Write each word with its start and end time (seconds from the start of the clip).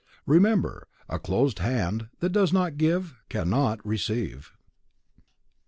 Remember, 0.25 0.87
a 1.07 1.19
closed 1.19 1.59
hand 1.59 2.09
that 2.21 2.31
does 2.31 2.51
not 2.51 2.75
give 2.77 3.19
cannot 3.29 3.85
receive. 3.85 4.51